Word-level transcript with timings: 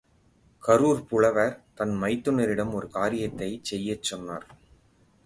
கரூர்ப் 0.63 1.07
புலவர் 1.09 1.53
தன் 1.75 1.93
மைத்துனரிடம் 2.01 2.73
ஒரு 2.73 2.87
காரியத்தைச் 2.89 3.63
செய்யச் 3.63 4.03
சொன்னார். 4.03 4.47